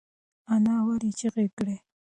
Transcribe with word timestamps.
انا 0.53 0.75
ولې 0.87 1.09
چیغه 1.19 1.45
کړه؟ 1.57 1.75